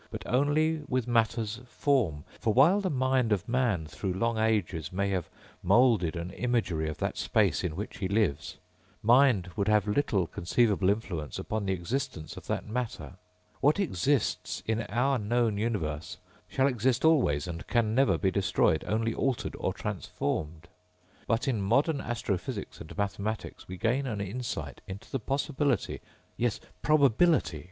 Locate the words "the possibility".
25.11-26.01